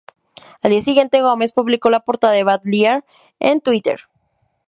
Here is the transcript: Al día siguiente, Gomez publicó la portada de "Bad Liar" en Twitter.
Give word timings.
Al 0.63 0.71
día 0.71 0.81
siguiente, 0.81 1.21
Gomez 1.21 1.51
publicó 1.51 1.91
la 1.91 1.99
portada 1.99 2.33
de 2.33 2.41
"Bad 2.43 2.61
Liar" 2.63 3.05
en 3.39 3.61
Twitter. 3.61 3.99